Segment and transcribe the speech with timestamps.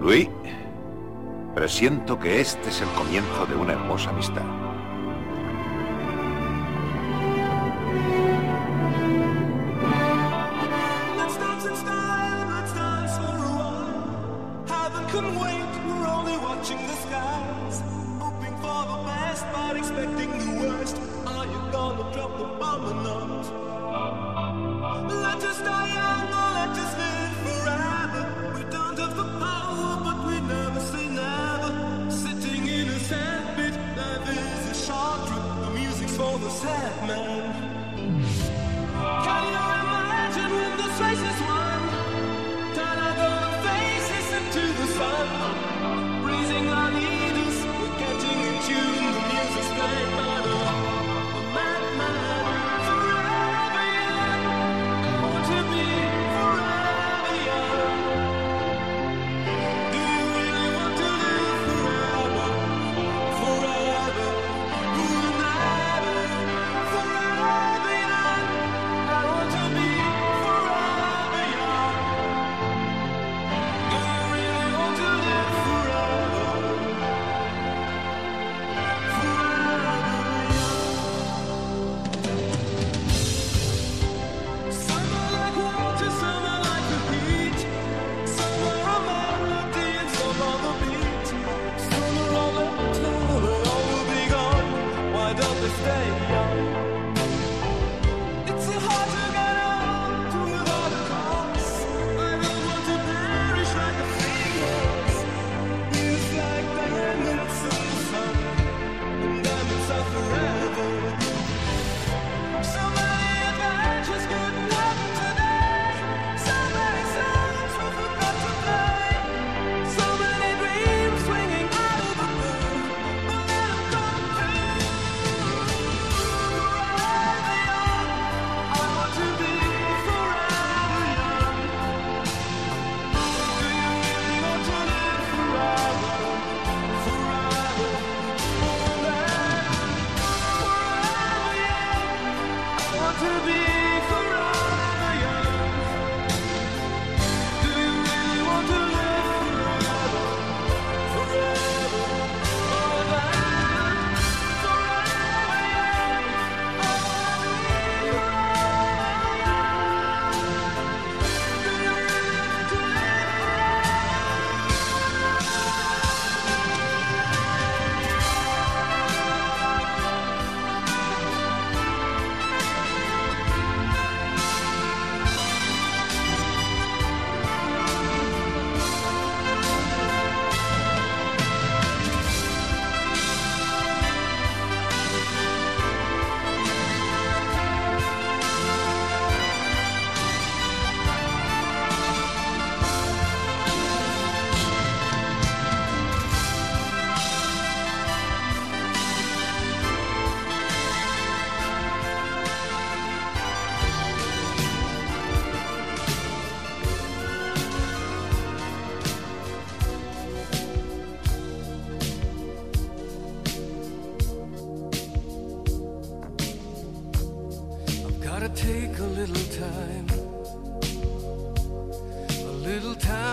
[0.00, 0.28] Luis,
[1.54, 4.65] presiento que este es el comienzo de una hermosa amistad.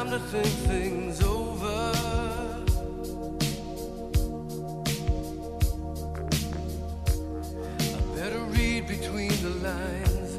[0.04, 1.92] time to think things over.
[7.80, 10.32] I better read between the lines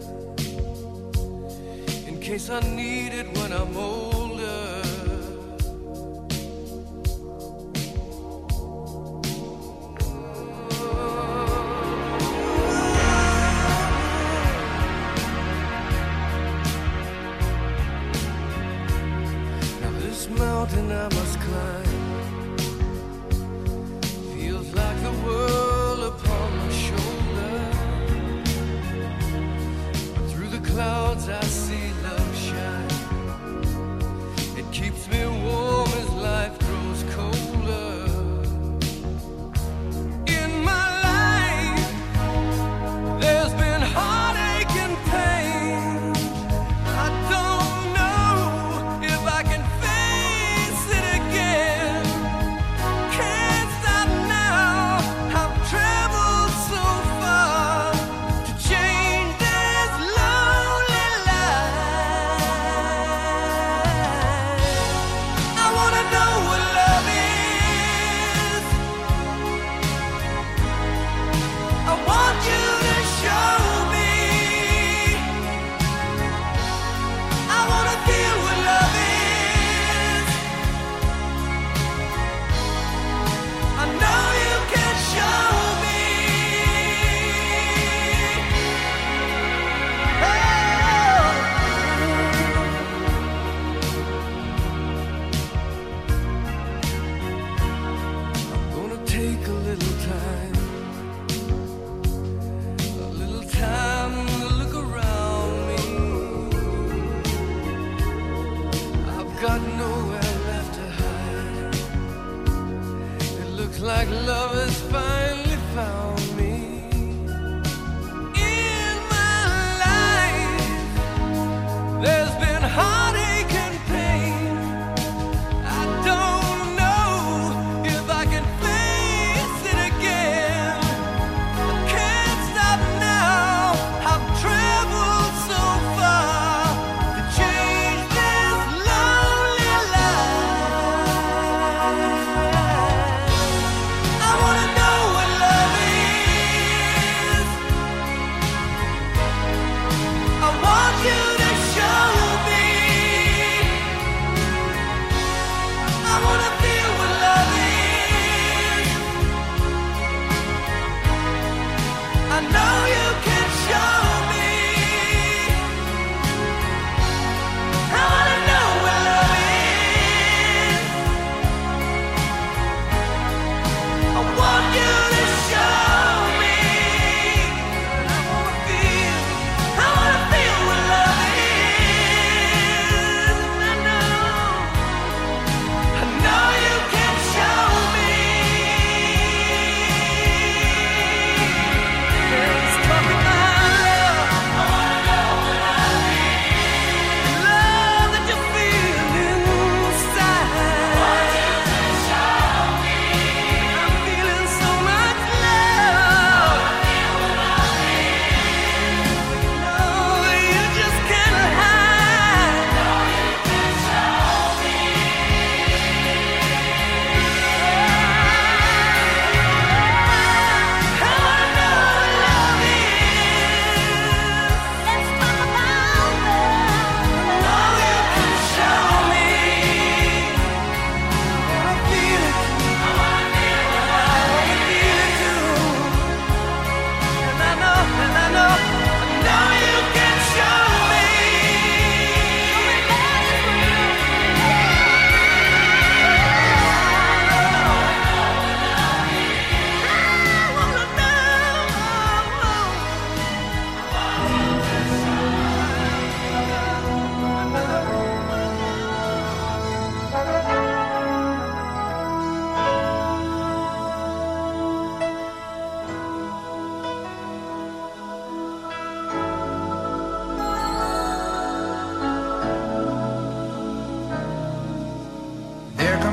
[2.07, 3.44] in case I need it.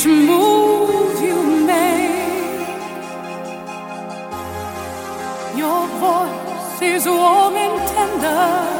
[0.00, 2.68] each move you make.
[5.56, 8.79] Your voice is warm and tender.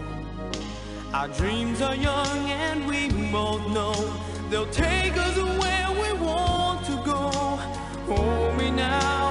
[1.13, 3.93] Our dreams are young and we both know
[4.49, 7.29] they'll take us where we want to go.
[8.07, 9.30] Hold me now.